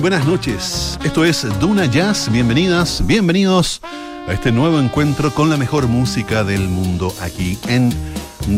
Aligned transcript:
Buenas 0.00 0.26
noches. 0.26 0.98
Esto 1.04 1.26
es 1.26 1.46
Duna 1.60 1.84
Jazz. 1.84 2.32
Bienvenidas, 2.32 3.06
bienvenidos 3.06 3.82
a 4.26 4.32
este 4.32 4.50
nuevo 4.50 4.80
encuentro 4.80 5.34
con 5.34 5.50
la 5.50 5.58
mejor 5.58 5.88
música 5.88 6.42
del 6.42 6.68
mundo 6.68 7.14
aquí 7.20 7.58
en 7.68 7.92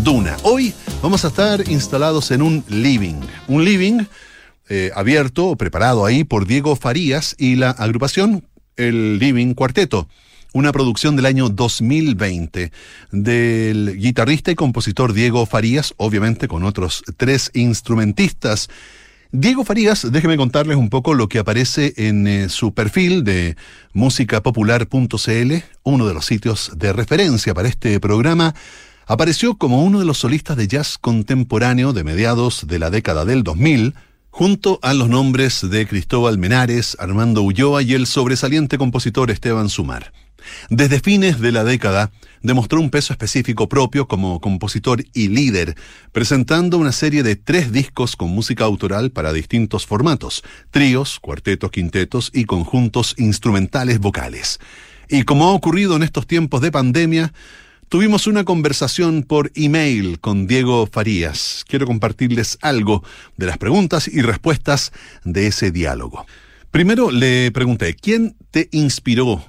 Duna. 0.05 0.37
Hoy 0.45 0.73
vamos 1.03 1.25
a 1.25 1.29
estar 1.29 1.69
instalados 1.69 2.31
en 2.31 2.43
un 2.43 2.65
living. 2.69 3.21
Un 3.49 3.65
living 3.65 4.05
eh, 4.69 4.93
abierto, 4.95 5.57
preparado 5.57 6.07
ahí 6.07 6.23
por 6.23 6.47
Diego 6.47 6.77
Farías 6.77 7.35
y 7.37 7.57
la 7.57 7.71
agrupación 7.71 8.47
El 8.77 9.19
Living 9.19 9.55
Cuarteto 9.55 10.07
una 10.55 10.71
producción 10.71 11.17
del 11.17 11.27
año 11.27 11.49
2020 11.49 12.73
del 13.11 13.97
guitarrista 13.99 14.51
y 14.51 14.55
compositor 14.55 15.15
Diego 15.15 15.47
Farías, 15.47 15.95
obviamente 15.97 16.47
con 16.47 16.65
otros 16.65 17.03
tres 17.17 17.51
instrumentistas. 17.55 18.69
Diego 19.35 19.65
Farías, 19.65 20.13
déjeme 20.13 20.37
contarles 20.37 20.77
un 20.77 20.91
poco 20.91 21.15
lo 21.15 21.27
que 21.27 21.39
aparece 21.39 21.95
en 21.97 22.27
eh, 22.27 22.51
su 22.51 22.75
perfil 22.75 23.25
de 23.25 23.57
musicapopular.cl, 23.95 25.53
uno 25.85 26.07
de 26.07 26.13
los 26.13 26.27
sitios 26.27 26.71
de 26.77 26.93
referencia 26.93 27.55
para 27.55 27.67
este 27.67 27.99
programa. 27.99 28.55
Apareció 29.07 29.57
como 29.57 29.85
uno 29.85 30.01
de 30.01 30.05
los 30.05 30.19
solistas 30.19 30.59
de 30.59 30.69
jazz 30.69 30.99
contemporáneo 30.99 31.95
de 31.95 32.05
mediados 32.05 32.67
de 32.67 32.79
la 32.79 32.91
década 32.91 33.25
del 33.25 33.43
2000, 33.43 33.95
junto 34.29 34.79
a 34.83 34.93
los 34.93 35.09
nombres 35.09 35.67
de 35.67 35.87
Cristóbal 35.87 36.37
Menares, 36.37 36.95
Armando 37.01 37.41
Ulloa 37.41 37.81
y 37.81 37.95
el 37.95 38.07
sobresaliente 38.07 38.77
compositor 38.77 39.31
Esteban 39.31 39.71
Sumar. 39.71 40.13
Desde 40.71 41.01
fines 41.01 41.41
de 41.41 41.53
la 41.53 41.65
década, 41.65 42.11
demostró 42.43 42.81
un 42.81 42.91
peso 42.91 43.13
específico 43.13 43.69
propio 43.69 44.09
como 44.09 44.41
compositor 44.41 45.05
y 45.13 45.29
líder, 45.29 45.77
presentando 46.13 46.79
una 46.79 46.93
serie 46.93 47.23
de 47.23 47.37
tres 47.37 47.73
discos 47.73 48.17
con 48.17 48.31
música 48.31 48.65
autoral 48.65 49.11
para 49.11 49.33
distintos 49.33 49.87
formatos, 49.87 50.43
tríos, 50.71 51.21
cuartetos, 51.21 51.71
quintetos 51.71 52.31
y 52.35 52.45
conjuntos 52.45 53.15
instrumentales 53.19 53.99
vocales. 53.99 54.59
Y 55.09 55.23
como 55.23 55.47
ha 55.47 55.53
ocurrido 55.53 55.97
en 55.97 56.03
estos 56.03 56.27
tiempos 56.27 56.61
de 56.61 56.73
pandemia, 56.73 57.33
tuvimos 57.89 58.27
una 58.27 58.45
conversación 58.45 59.23
por 59.23 59.53
email 59.55 60.19
con 60.19 60.47
Diego 60.47 60.89
Farías. 60.91 61.65
Quiero 61.69 61.87
compartirles 61.87 62.57
algo 62.63 63.05
de 63.37 63.47
las 63.47 63.59
preguntas 63.59 64.09
y 64.09 64.23
respuestas 64.23 64.93
de 65.25 65.49
ese 65.49 65.71
diálogo. 65.71 66.25
Primero 66.71 67.11
le 67.11 67.51
pregunté, 67.53 67.95
¿quién 67.95 68.35
te 68.51 68.71
inspiró 68.73 69.45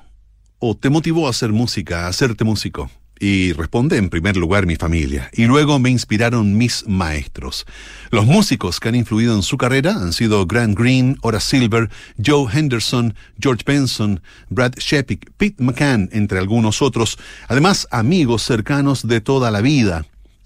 o 0.65 0.75
te 0.75 0.89
motivó 0.89 1.27
a 1.27 1.31
hacer 1.31 1.51
música, 1.51 2.05
a 2.05 2.07
hacerte 2.07 2.45
músico? 2.45 2.89
Y 3.19 3.51
responde 3.51 3.97
en 3.97 4.09
primer 4.09 4.37
lugar 4.37 4.65
mi 4.65 4.77
familia, 4.77 5.29
y 5.33 5.43
luego 5.43 5.77
me 5.77 5.89
inspiraron 5.89 6.57
mis 6.57 6.87
maestros. 6.87 7.65
Los 8.11 8.25
músicos 8.25 8.79
que 8.79 8.87
han 8.87 8.95
influido 8.95 9.35
en 9.35 9.41
su 9.41 9.57
carrera 9.57 9.91
han 9.91 10.13
sido 10.13 10.45
Grant 10.45 10.79
Green, 10.79 11.17
Horace 11.21 11.57
Silver, 11.57 11.89
Joe 12.25 12.49
Henderson, 12.49 13.13
George 13.37 13.63
Benson, 13.67 14.21
Brad 14.47 14.75
Shepik, 14.77 15.31
Pete 15.35 15.61
McCann, 15.61 16.07
entre 16.13 16.39
algunos 16.39 16.81
otros, 16.81 17.19
además 17.49 17.85
amigos 17.91 18.43
cercanos 18.43 19.05
de 19.05 19.19
toda 19.19 19.51
la 19.51 19.59
vida. 19.59 20.05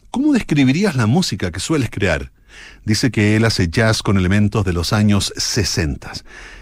¿Cómo 0.09 0.33
describirías 0.33 0.95
la 0.95 1.05
música 1.05 1.52
que 1.52 1.59
sueles 1.59 1.91
crear? 1.91 2.31
Dice 2.85 3.11
que 3.11 3.35
él 3.35 3.45
hace 3.45 3.69
jazz 3.69 4.02
con 4.02 4.17
elementos 4.17 4.65
de 4.65 4.73
los 4.73 4.93
años 4.93 5.31
60. 5.37 6.11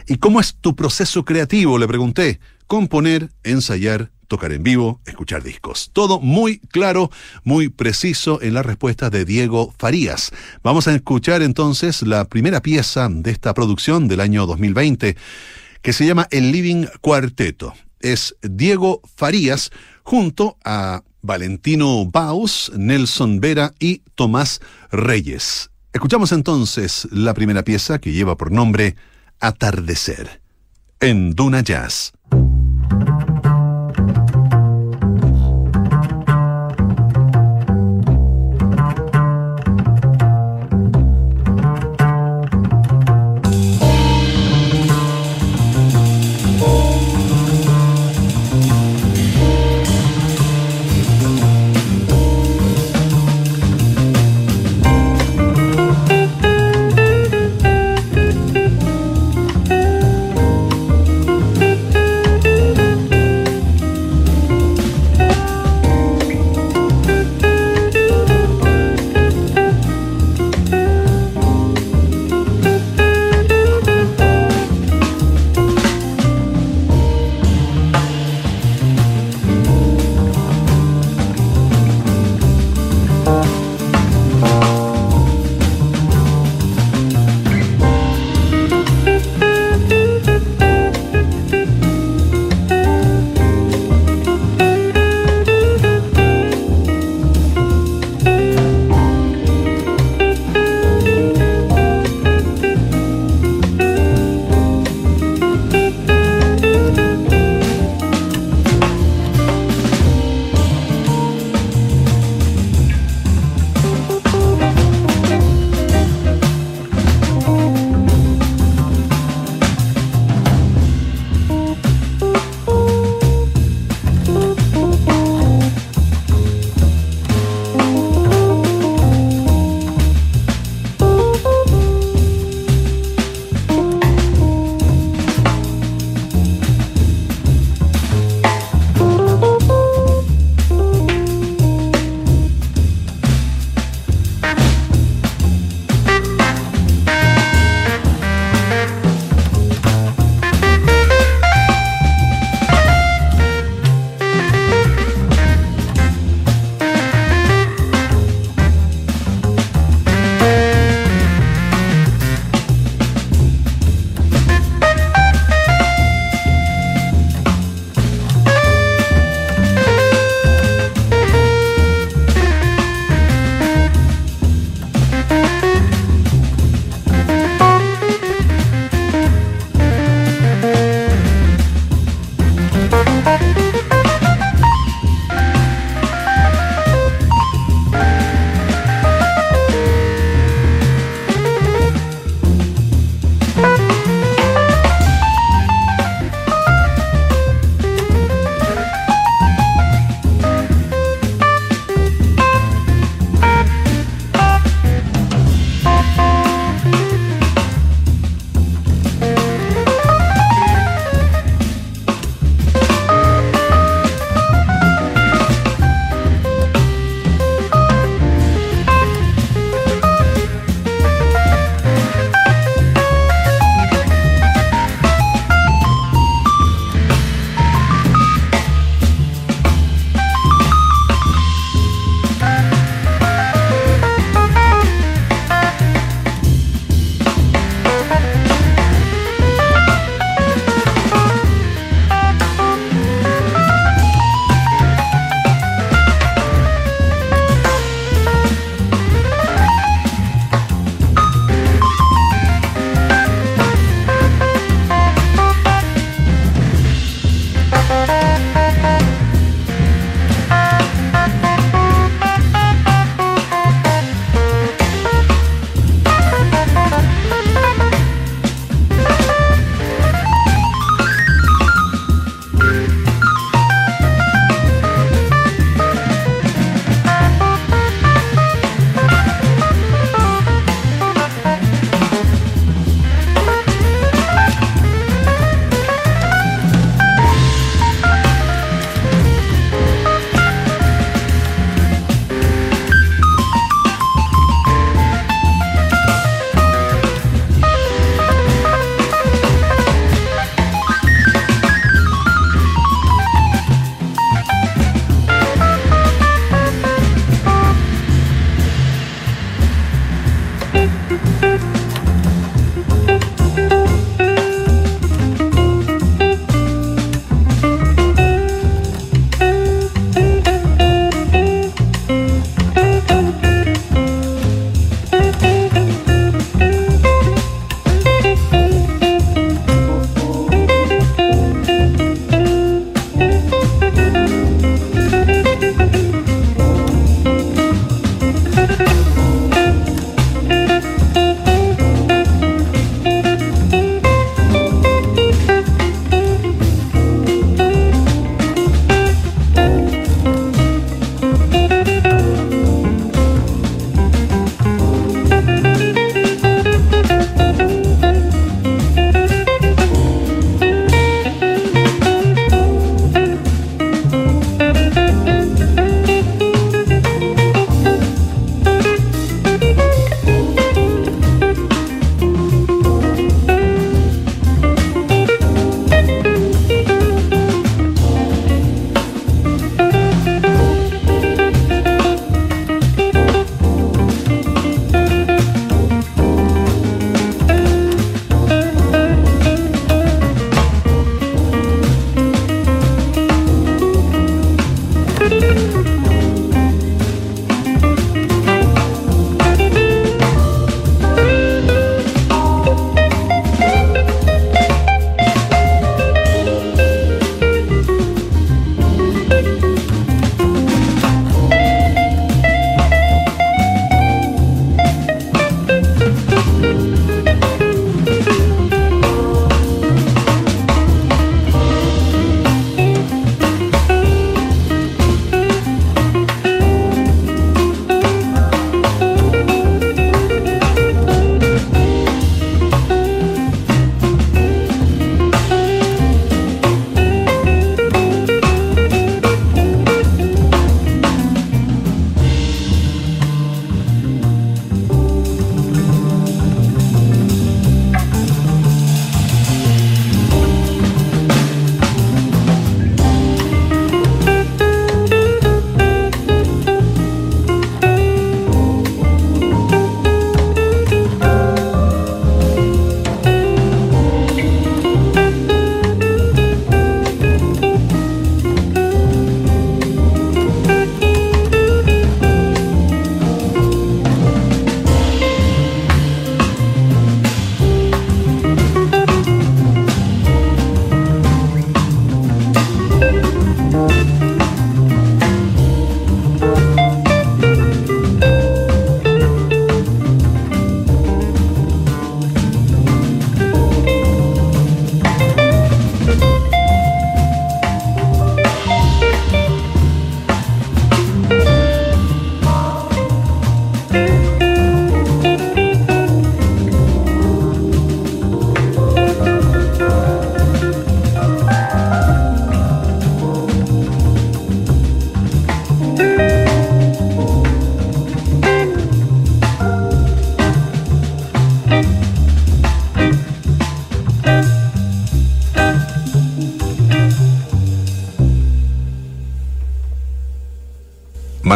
¿Y 0.08 0.17
cómo 0.17 0.42
es 0.42 0.56
tu 0.56 0.75
proceso 0.75 1.23
creativo? 1.23 1.78
Le 1.78 1.88
pregunté 1.88 2.42
componer, 2.68 3.32
ensayar, 3.44 4.12
tocar 4.28 4.52
en 4.52 4.64
vivo, 4.64 5.02
escuchar 5.06 5.44
discos. 5.44 5.90
Todo 5.94 6.20
muy 6.20 6.60
claro, 6.60 7.12
muy 7.44 7.70
preciso 7.70 8.42
en 8.42 8.54
la 8.54 8.64
respuesta 8.64 9.10
de 9.10 9.26
Diego 9.26 9.74
Farías. 9.78 10.32
Vamos 10.64 10.88
a 10.88 10.96
escuchar 10.96 11.42
entonces 11.42 12.02
la 12.02 12.25
primera 12.25 12.62
pieza 12.62 13.08
de 13.09 13.31
esta 13.31 13.54
producción 13.54 14.08
del 14.08 14.20
año 14.20 14.46
2020 14.46 15.16
que 15.81 15.94
se 15.94 16.06
llama 16.06 16.28
El 16.31 16.52
Living 16.52 16.86
Cuarteto. 17.02 17.74
Es 18.00 18.36
Diego 18.42 19.02
Farías 19.16 19.72
junto 20.04 20.58
a 20.64 21.04
Valentino 21.22 22.06
Baus, 22.06 22.72
Nelson 22.75 23.40
Vera 23.40 23.74
y 23.80 24.02
Tomás 24.16 24.62
Reyes. 24.92 25.70
Escuchamos 25.94 26.31
entonces 26.31 27.08
la 27.12 27.34
primera 27.34 27.64
pieza 27.64 28.00
que 28.00 28.12
lleva 28.12 28.36
por 28.36 28.52
nombre 28.52 28.96
Atardecer 29.40 30.44
en 31.06 31.36
Duna 31.36 31.62
Jazz. 31.62 32.12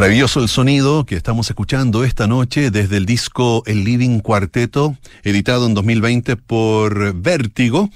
Maravilloso 0.09 0.41
el 0.41 0.49
sonido 0.49 1.05
que 1.05 1.13
estamos 1.13 1.51
escuchando 1.51 2.03
esta 2.03 2.25
noche 2.25 2.71
desde 2.71 2.97
el 2.97 3.05
disco 3.05 3.61
El 3.67 3.83
Living 3.83 4.21
Cuarteto, 4.21 4.97
editado 5.23 5.67
en 5.67 5.75
2020 5.75 6.35
por 6.35 7.13
Vértigo, 7.13 7.91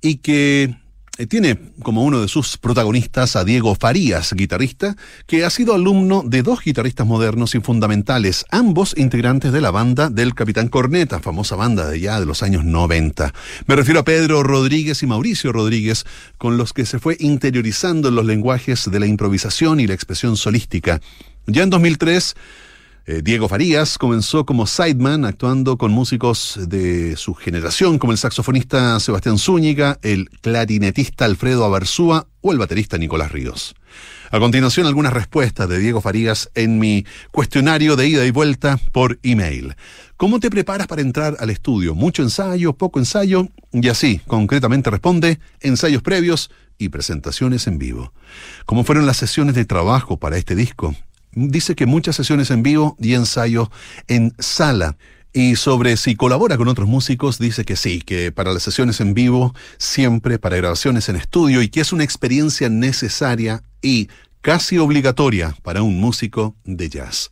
y 0.00 0.16
que 0.16 0.74
eh, 1.18 1.26
tiene 1.26 1.58
como 1.82 2.04
uno 2.04 2.22
de 2.22 2.28
sus 2.28 2.56
protagonistas 2.56 3.36
a 3.36 3.44
Diego 3.44 3.74
Farías, 3.74 4.32
guitarrista, 4.32 4.96
que 5.26 5.44
ha 5.44 5.50
sido 5.50 5.74
alumno 5.74 6.22
de 6.24 6.42
dos 6.42 6.64
guitarristas 6.64 7.06
modernos 7.06 7.54
y 7.54 7.60
fundamentales, 7.60 8.46
ambos 8.48 8.94
integrantes 8.96 9.52
de 9.52 9.60
la 9.60 9.70
banda 9.70 10.08
del 10.08 10.34
Capitán 10.34 10.68
Corneta, 10.68 11.20
famosa 11.20 11.54
banda 11.54 11.86
de 11.90 12.00
ya 12.00 12.18
de 12.18 12.24
los 12.24 12.42
años 12.42 12.64
90. 12.64 13.34
Me 13.66 13.76
refiero 13.76 14.00
a 14.00 14.04
Pedro 14.04 14.42
Rodríguez 14.42 15.02
y 15.02 15.06
Mauricio 15.06 15.52
Rodríguez, 15.52 16.06
con 16.38 16.56
los 16.56 16.72
que 16.72 16.86
se 16.86 16.98
fue 16.98 17.18
interiorizando 17.20 18.08
en 18.08 18.14
los 18.14 18.24
lenguajes 18.24 18.90
de 18.90 19.00
la 19.00 19.06
improvisación 19.06 19.80
y 19.80 19.86
la 19.86 19.92
expresión 19.92 20.38
solística 20.38 21.02
ya 21.48 21.62
en 21.62 21.70
2003, 21.70 22.36
eh, 23.06 23.22
Diego 23.24 23.48
Farías 23.48 23.96
comenzó 23.96 24.44
como 24.44 24.66
sideman, 24.66 25.24
actuando 25.24 25.78
con 25.78 25.90
músicos 25.92 26.60
de 26.68 27.16
su 27.16 27.32
generación, 27.32 27.98
como 27.98 28.12
el 28.12 28.18
saxofonista 28.18 29.00
Sebastián 29.00 29.38
Zúñiga, 29.38 29.98
el 30.02 30.28
clarinetista 30.42 31.24
Alfredo 31.24 31.64
Abarzúa 31.64 32.26
o 32.42 32.52
el 32.52 32.58
baterista 32.58 32.98
Nicolás 32.98 33.32
Ríos. 33.32 33.74
A 34.30 34.38
continuación, 34.38 34.86
algunas 34.86 35.14
respuestas 35.14 35.70
de 35.70 35.78
Diego 35.78 36.02
Farías 36.02 36.50
en 36.54 36.78
mi 36.78 37.06
cuestionario 37.30 37.96
de 37.96 38.08
ida 38.08 38.26
y 38.26 38.30
vuelta 38.30 38.78
por 38.92 39.18
email. 39.22 39.74
¿Cómo 40.18 40.38
te 40.38 40.50
preparas 40.50 40.86
para 40.86 41.00
entrar 41.00 41.38
al 41.40 41.48
estudio? 41.48 41.94
¿Mucho 41.94 42.22
ensayo? 42.22 42.74
¿Poco 42.74 42.98
ensayo? 42.98 43.48
Y 43.72 43.88
así, 43.88 44.20
concretamente 44.26 44.90
responde, 44.90 45.38
ensayos 45.60 46.02
previos 46.02 46.50
y 46.76 46.90
presentaciones 46.90 47.66
en 47.68 47.78
vivo. 47.78 48.12
¿Cómo 48.66 48.84
fueron 48.84 49.06
las 49.06 49.16
sesiones 49.16 49.54
de 49.54 49.64
trabajo 49.64 50.18
para 50.18 50.36
este 50.36 50.54
disco? 50.54 50.94
Dice 51.32 51.74
que 51.74 51.86
muchas 51.86 52.16
sesiones 52.16 52.50
en 52.50 52.62
vivo 52.62 52.96
y 53.00 53.14
ensayo 53.14 53.70
en 54.06 54.34
sala. 54.38 54.96
Y 55.32 55.56
sobre 55.56 55.96
si 55.96 56.16
colabora 56.16 56.56
con 56.56 56.68
otros 56.68 56.88
músicos, 56.88 57.38
dice 57.38 57.64
que 57.64 57.76
sí, 57.76 58.00
que 58.00 58.32
para 58.32 58.52
las 58.52 58.62
sesiones 58.62 59.00
en 59.00 59.14
vivo, 59.14 59.54
siempre 59.76 60.38
para 60.38 60.56
grabaciones 60.56 61.08
en 61.08 61.16
estudio 61.16 61.62
y 61.62 61.68
que 61.68 61.80
es 61.80 61.92
una 61.92 62.04
experiencia 62.04 62.68
necesaria 62.68 63.62
y 63.82 64.08
casi 64.40 64.78
obligatoria 64.78 65.54
para 65.62 65.82
un 65.82 66.00
músico 66.00 66.56
de 66.64 66.88
jazz. 66.88 67.30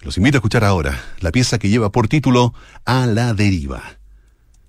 Los 0.00 0.16
invito 0.16 0.36
a 0.36 0.38
escuchar 0.38 0.64
ahora 0.64 1.02
la 1.20 1.32
pieza 1.32 1.58
que 1.58 1.68
lleva 1.68 1.90
por 1.90 2.08
título 2.08 2.54
A 2.84 3.06
la 3.06 3.34
deriva. 3.34 3.82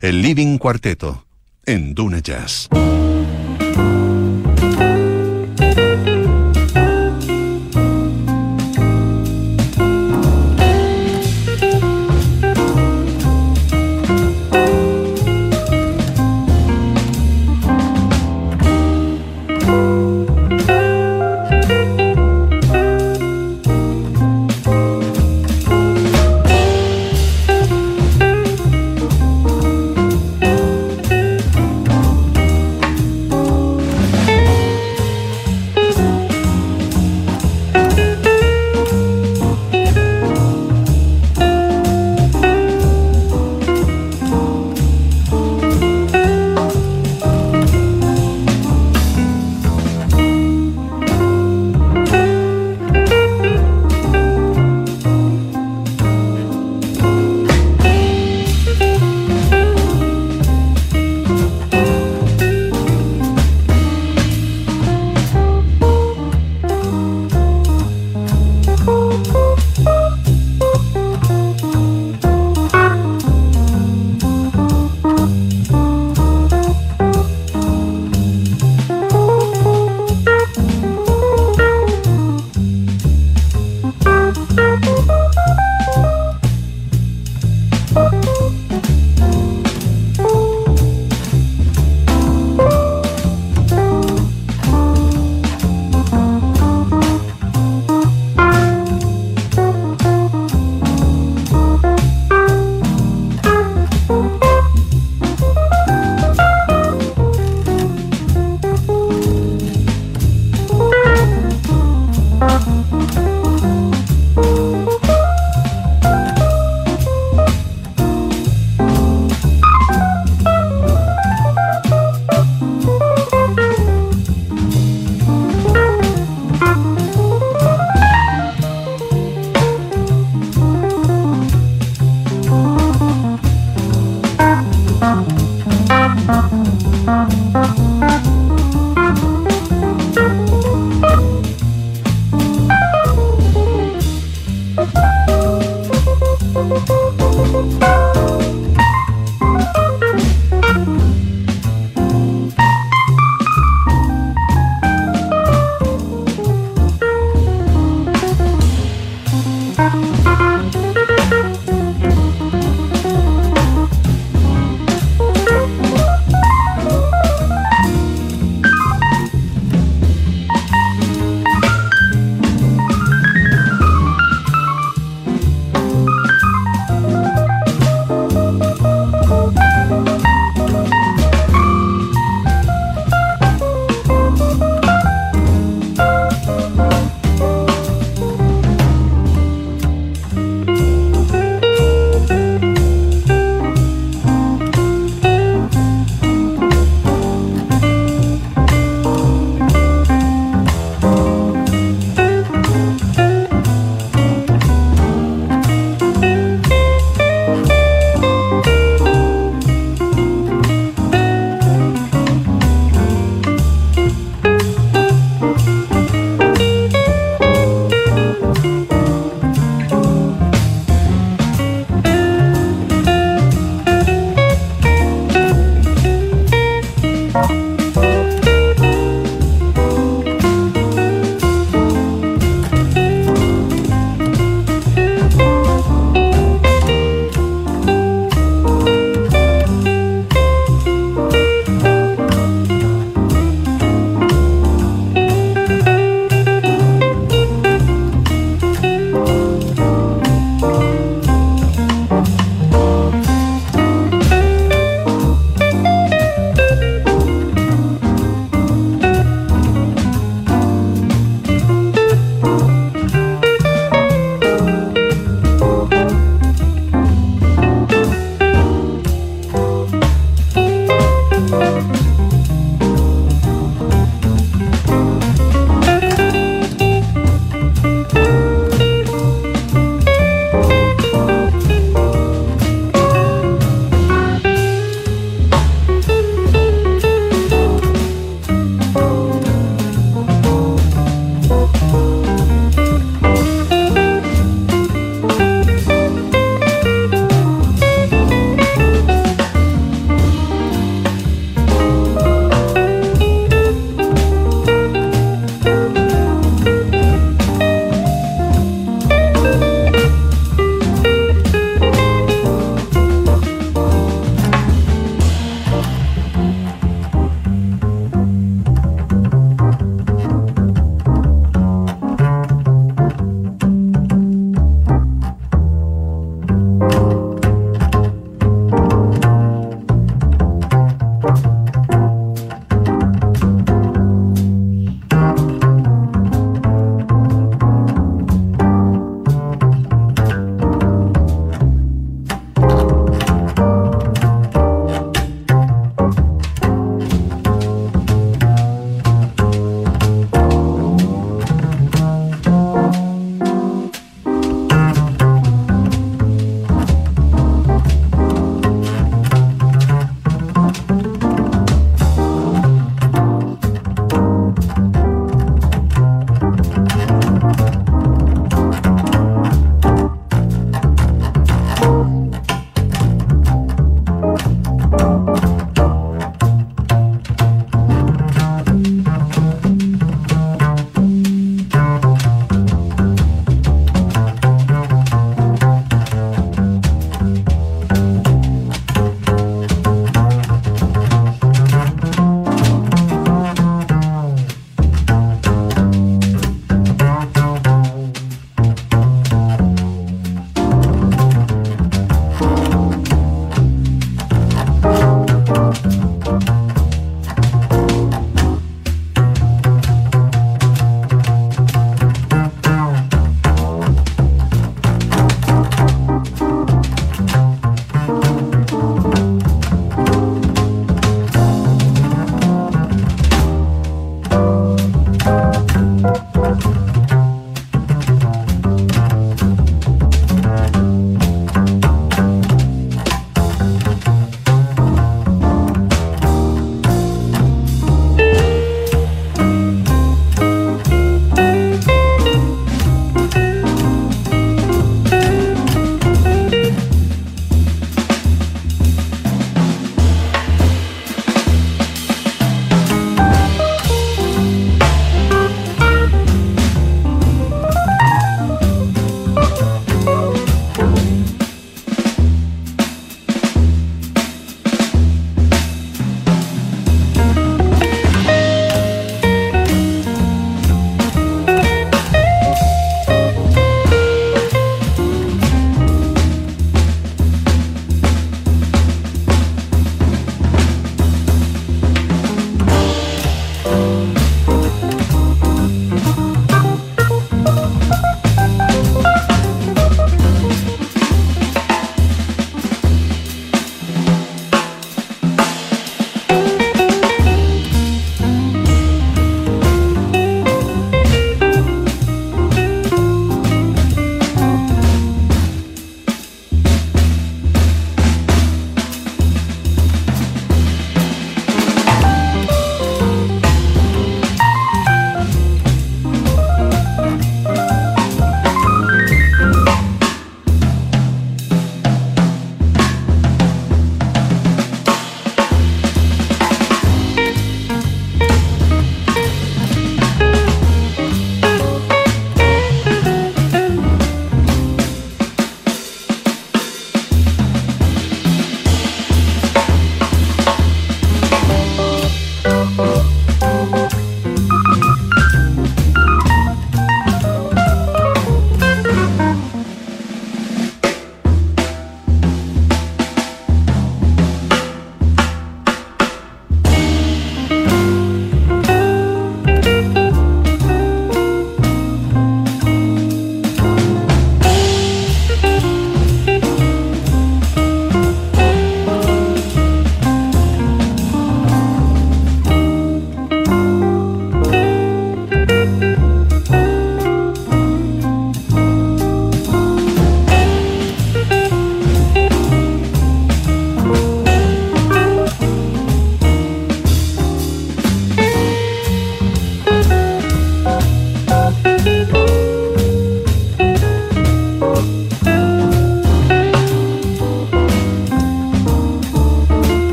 El 0.00 0.20
Living 0.20 0.58
Cuarteto 0.58 1.24
en 1.64 1.94
Duna 1.94 2.18
Jazz. 2.18 2.68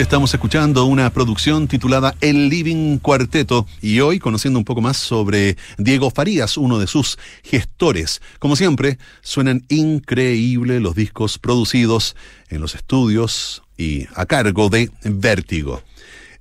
Estamos 0.00 0.34
escuchando 0.34 0.84
una 0.84 1.08
producción 1.08 1.68
titulada 1.68 2.14
El 2.20 2.50
Living 2.50 2.98
Cuarteto 2.98 3.66
y 3.80 4.00
hoy 4.00 4.18
conociendo 4.18 4.58
un 4.58 4.64
poco 4.64 4.82
más 4.82 4.98
sobre 4.98 5.56
Diego 5.78 6.10
Farías, 6.10 6.58
uno 6.58 6.78
de 6.78 6.86
sus 6.86 7.18
gestores. 7.42 8.20
Como 8.38 8.56
siempre, 8.56 8.98
suenan 9.22 9.64
increíbles 9.70 10.82
los 10.82 10.94
discos 10.94 11.38
producidos 11.38 12.14
en 12.50 12.60
los 12.60 12.74
estudios 12.74 13.62
y 13.78 14.06
a 14.14 14.26
cargo 14.26 14.68
de 14.68 14.90
Vértigo. 15.02 15.82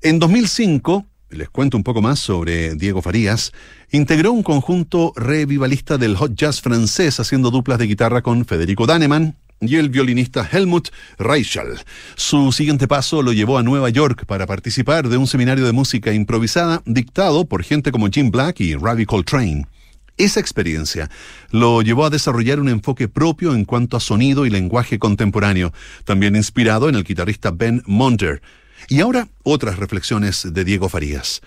En 0.01 0.19
2005, 0.19 1.05
les 1.29 1.49
cuento 1.49 1.77
un 1.77 1.83
poco 1.83 2.01
más 2.01 2.19
sobre 2.19 2.75
Diego 2.75 3.01
Farías, 3.01 3.53
integró 3.89 4.33
un 4.33 4.43
conjunto 4.43 5.13
revivalista 5.15 5.97
del 5.97 6.17
hot 6.17 6.35
jazz 6.35 6.59
francés 6.59 7.21
haciendo 7.21 7.51
duplas 7.51 7.79
de 7.79 7.87
guitarra 7.87 8.21
con 8.21 8.43
Federico 8.45 8.85
Daneman, 8.85 9.37
y 9.61 9.75
el 9.77 9.89
violinista 9.89 10.47
Helmut 10.51 10.89
Reichel. 11.17 11.79
Su 12.15 12.51
siguiente 12.51 12.87
paso 12.87 13.21
lo 13.21 13.33
llevó 13.33 13.57
a 13.57 13.63
Nueva 13.63 13.89
York 13.89 14.25
para 14.25 14.45
participar 14.45 15.09
de 15.09 15.17
un 15.17 15.27
seminario 15.27 15.65
de 15.65 15.71
música 15.71 16.13
improvisada 16.13 16.81
dictado 16.85 17.45
por 17.45 17.63
gente 17.63 17.91
como 17.91 18.09
Jim 18.09 18.31
Black 18.31 18.59
y 18.61 18.75
Ravi 18.75 19.05
Coltrane. 19.05 19.65
Esa 20.17 20.39
experiencia 20.39 21.09
lo 21.51 21.81
llevó 21.81 22.05
a 22.05 22.09
desarrollar 22.09 22.61
un 22.61 22.69
enfoque 22.69 23.09
propio 23.09 23.53
en 23.53 23.65
cuanto 23.65 23.97
a 23.97 23.99
sonido 23.99 24.45
y 24.45 24.49
lenguaje 24.49 24.97
contemporáneo, 24.97 25.73
también 26.05 26.37
inspirado 26.37 26.87
en 26.87 26.95
el 26.95 27.03
guitarrista 27.03 27.51
Ben 27.51 27.83
Monter. 27.85 28.41
Y 28.87 29.01
ahora 29.01 29.27
otras 29.43 29.77
reflexiones 29.77 30.47
de 30.53 30.63
Diego 30.63 30.87
Farías. 30.87 31.41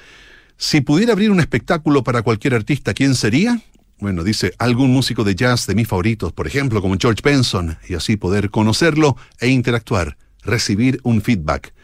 Si 0.58 0.80
pudiera 0.80 1.12
abrir 1.12 1.30
un 1.30 1.40
espectáculo 1.40 2.02
para 2.02 2.22
cualquier 2.22 2.54
artista, 2.54 2.92
¿quién 2.92 3.14
sería? 3.14 3.60
Bueno, 4.00 4.22
dice 4.22 4.52
algún 4.58 4.92
músico 4.92 5.24
de 5.24 5.34
jazz 5.34 5.66
de 5.66 5.74
mis 5.74 5.88
favoritos, 5.88 6.32
por 6.32 6.46
ejemplo, 6.46 6.80
como 6.80 6.96
George 7.00 7.20
Benson, 7.22 7.78
y 7.88 7.94
así 7.94 8.16
poder 8.16 8.48
conocerlo 8.50 9.16
e 9.40 9.48
interactuar, 9.48 10.16
recibir 10.44 11.00
un 11.02 11.20
feedback. 11.20 11.74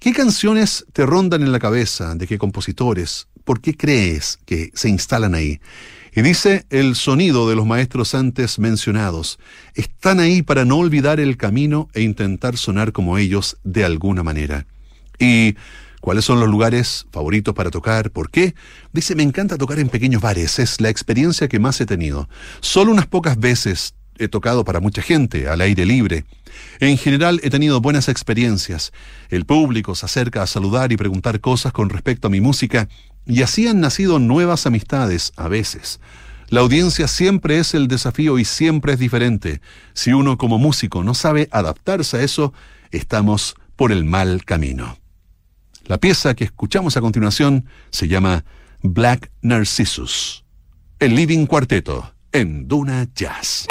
¿Qué 0.00 0.12
canciones 0.12 0.84
te 0.92 1.06
rondan 1.06 1.42
en 1.42 1.52
la 1.52 1.60
cabeza? 1.60 2.16
¿De 2.16 2.26
qué 2.26 2.38
compositores? 2.38 3.28
¿Por 3.44 3.60
qué 3.60 3.76
crees 3.76 4.40
que 4.46 4.72
se 4.74 4.88
instalan 4.88 5.34
ahí? 5.34 5.60
Y 6.12 6.22
dice, 6.22 6.66
el 6.70 6.96
sonido 6.96 7.48
de 7.48 7.54
los 7.54 7.66
maestros 7.66 8.16
antes 8.16 8.58
mencionados 8.58 9.38
están 9.74 10.18
ahí 10.18 10.42
para 10.42 10.64
no 10.64 10.78
olvidar 10.78 11.20
el 11.20 11.36
camino 11.36 11.88
e 11.94 12.00
intentar 12.00 12.56
sonar 12.56 12.90
como 12.90 13.16
ellos 13.16 13.58
de 13.62 13.84
alguna 13.84 14.24
manera. 14.24 14.66
Y 15.20 15.54
¿Cuáles 16.00 16.24
son 16.24 16.40
los 16.40 16.48
lugares 16.48 17.06
favoritos 17.12 17.54
para 17.54 17.70
tocar? 17.70 18.10
¿Por 18.10 18.30
qué? 18.30 18.54
Dice, 18.92 19.14
me 19.14 19.22
encanta 19.22 19.58
tocar 19.58 19.78
en 19.78 19.90
pequeños 19.90 20.22
bares, 20.22 20.58
es 20.58 20.80
la 20.80 20.88
experiencia 20.88 21.48
que 21.48 21.58
más 21.58 21.80
he 21.80 21.86
tenido. 21.86 22.28
Solo 22.60 22.90
unas 22.90 23.06
pocas 23.06 23.38
veces 23.38 23.94
he 24.18 24.28
tocado 24.28 24.64
para 24.64 24.80
mucha 24.80 25.02
gente, 25.02 25.48
al 25.48 25.60
aire 25.60 25.84
libre. 25.84 26.24
En 26.78 26.96
general 26.96 27.40
he 27.42 27.50
tenido 27.50 27.80
buenas 27.80 28.08
experiencias. 28.08 28.92
El 29.28 29.44
público 29.44 29.94
se 29.94 30.06
acerca 30.06 30.42
a 30.42 30.46
saludar 30.46 30.92
y 30.92 30.96
preguntar 30.96 31.40
cosas 31.40 31.72
con 31.72 31.90
respecto 31.90 32.28
a 32.28 32.30
mi 32.30 32.40
música, 32.40 32.88
y 33.26 33.42
así 33.42 33.68
han 33.68 33.80
nacido 33.80 34.18
nuevas 34.18 34.66
amistades 34.66 35.32
a 35.36 35.48
veces. 35.48 36.00
La 36.48 36.60
audiencia 36.60 37.08
siempre 37.08 37.58
es 37.58 37.74
el 37.74 37.88
desafío 37.88 38.38
y 38.38 38.44
siempre 38.44 38.94
es 38.94 38.98
diferente. 38.98 39.60
Si 39.92 40.12
uno 40.12 40.36
como 40.36 40.58
músico 40.58 41.04
no 41.04 41.14
sabe 41.14 41.48
adaptarse 41.52 42.16
a 42.16 42.22
eso, 42.22 42.52
estamos 42.90 43.54
por 43.76 43.92
el 43.92 44.04
mal 44.04 44.44
camino. 44.44 44.99
La 45.84 45.98
pieza 45.98 46.34
que 46.34 46.44
escuchamos 46.44 46.96
a 46.96 47.00
continuación 47.00 47.66
se 47.90 48.08
llama 48.08 48.44
Black 48.82 49.30
Narcissus, 49.42 50.44
el 50.98 51.14
Living 51.14 51.46
Cuarteto 51.46 52.14
en 52.32 52.68
Duna 52.68 53.08
Jazz. 53.14 53.66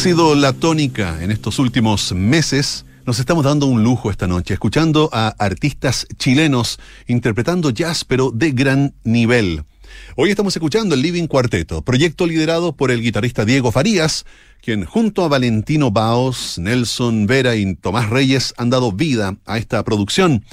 Sido 0.00 0.34
la 0.34 0.54
tónica 0.54 1.22
en 1.22 1.30
estos 1.30 1.58
últimos 1.58 2.14
meses, 2.14 2.86
nos 3.04 3.18
estamos 3.18 3.44
dando 3.44 3.66
un 3.66 3.82
lujo 3.84 4.10
esta 4.10 4.26
noche, 4.26 4.54
escuchando 4.54 5.10
a 5.12 5.28
artistas 5.38 6.06
chilenos 6.16 6.78
interpretando 7.06 7.68
jazz, 7.68 8.06
pero 8.06 8.30
de 8.30 8.52
gran 8.52 8.94
nivel. 9.04 9.64
Hoy 10.16 10.30
estamos 10.30 10.56
escuchando 10.56 10.96
el 10.96 11.02
Living 11.02 11.28
Cuarteto, 11.28 11.82
proyecto 11.82 12.26
liderado 12.26 12.72
por 12.72 12.90
el 12.90 13.00
guitarrista 13.00 13.44
Diego 13.44 13.70
Farías, 13.70 14.26
quien 14.60 14.84
junto 14.84 15.24
a 15.24 15.28
Valentino 15.28 15.92
Baos, 15.92 16.58
Nelson 16.58 17.26
Vera 17.26 17.54
y 17.54 17.76
Tomás 17.76 18.10
Reyes 18.10 18.52
han 18.56 18.70
dado 18.70 18.90
vida 18.90 19.36
a 19.46 19.56
esta 19.56 19.84
producción. 19.84 20.44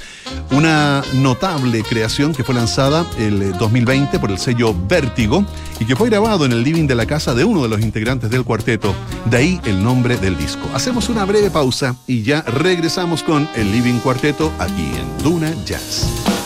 Una 0.52 1.04
notable 1.16 1.82
creación 1.82 2.36
que 2.36 2.44
fue 2.44 2.54
lanzada 2.54 3.06
el 3.18 3.54
2020 3.54 4.20
por 4.20 4.30
el 4.30 4.38
sello 4.38 4.76
Vértigo 4.88 5.44
y 5.80 5.86
que 5.86 5.96
fue 5.96 6.10
grabado 6.10 6.46
en 6.46 6.52
el 6.52 6.64
living 6.64 6.86
de 6.86 6.96
la 6.96 7.08
casa 7.08 7.34
de 7.34 7.44
uno 7.44 7.64
de 7.64 7.70
los 7.70 7.82
integrantes 7.82 8.30
del 8.30 8.44
cuarteto. 8.44 8.94
De 9.26 9.38
ahí 9.38 9.62
el 9.66 9.84
nombre 9.84 10.18
del 10.18 10.38
disco. 10.38 10.70
Hacemos 10.76 11.10
una 11.10 11.26
breve 11.26 11.50
pausa 11.50 11.96
y 12.06 12.22
ya 12.22 12.44
regresamos 12.44 13.24
con 13.24 13.50
el 13.56 13.72
Living 13.72 14.00
Cuarteto 14.00 14.54
aquí 14.60 14.92
en 14.96 15.24
Duna 15.24 15.52
Jazz. 15.66 16.37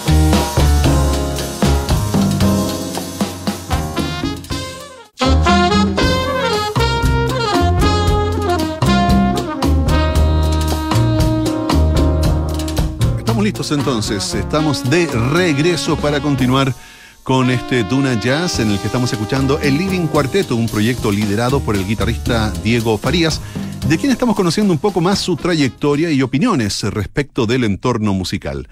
Entonces, 13.69 14.33
estamos 14.33 14.89
de 14.89 15.05
regreso 15.05 15.95
para 15.95 16.19
continuar 16.19 16.73
con 17.21 17.51
este 17.51 17.83
Duna 17.83 18.19
Jazz 18.19 18.59
en 18.59 18.71
el 18.71 18.79
que 18.79 18.87
estamos 18.87 19.13
escuchando 19.13 19.59
el 19.59 19.77
Living 19.77 20.07
Cuarteto, 20.07 20.55
un 20.55 20.67
proyecto 20.67 21.11
liderado 21.11 21.59
por 21.59 21.75
el 21.75 21.85
guitarrista 21.85 22.51
Diego 22.63 22.97
Farías, 22.97 23.39
de 23.87 23.99
quien 23.99 24.11
estamos 24.11 24.35
conociendo 24.35 24.73
un 24.73 24.79
poco 24.79 24.99
más 24.99 25.19
su 25.19 25.35
trayectoria 25.35 26.09
y 26.09 26.23
opiniones 26.23 26.81
respecto 26.81 27.45
del 27.45 27.63
entorno 27.63 28.15
musical. 28.15 28.67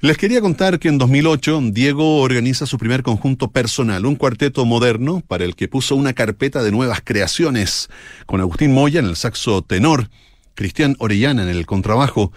Les 0.00 0.18
quería 0.18 0.40
contar 0.40 0.80
que 0.80 0.88
en 0.88 0.98
2008 0.98 1.60
Diego 1.66 2.22
organiza 2.22 2.66
su 2.66 2.78
primer 2.78 3.04
conjunto 3.04 3.52
personal, 3.52 4.04
un 4.04 4.16
cuarteto 4.16 4.64
moderno 4.64 5.22
para 5.28 5.44
el 5.44 5.54
que 5.54 5.68
puso 5.68 5.94
una 5.94 6.12
carpeta 6.12 6.64
de 6.64 6.72
nuevas 6.72 7.02
creaciones, 7.04 7.88
con 8.26 8.40
Agustín 8.40 8.74
Moya 8.74 8.98
en 8.98 9.06
el 9.06 9.14
saxo 9.14 9.62
tenor, 9.62 10.08
Cristian 10.56 10.96
Orellana 10.98 11.44
en 11.44 11.50
el 11.50 11.66
contrabajo, 11.66 12.32